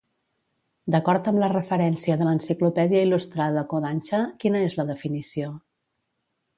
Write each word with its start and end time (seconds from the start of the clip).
D'acord 0.95 1.29
amb 1.31 1.41
la 1.43 1.49
referència 1.53 2.17
de 2.23 2.27
l'Enciclopèdia 2.31 3.05
Il·lustrada 3.09 3.67
Kodansha, 3.77 4.25
quina 4.43 4.67
és 4.71 4.83
la 4.83 4.91
definició? 4.93 5.57